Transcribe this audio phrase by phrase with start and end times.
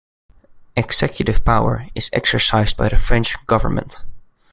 [0.75, 4.01] Executive power is exercised by the French government.